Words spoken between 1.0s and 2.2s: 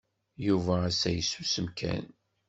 yessusem kan.